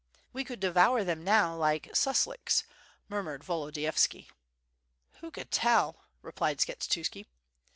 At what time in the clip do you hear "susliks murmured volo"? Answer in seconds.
1.93-3.69